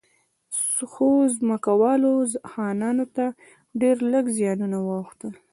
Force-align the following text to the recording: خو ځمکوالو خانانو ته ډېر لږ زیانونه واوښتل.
خو 0.91 1.07
ځمکوالو 1.37 2.11
خانانو 2.51 3.05
ته 3.15 3.25
ډېر 3.81 3.97
لږ 4.11 4.25
زیانونه 4.37 4.77
واوښتل. 4.81 5.33